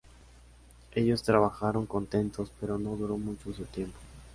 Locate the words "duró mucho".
2.95-3.51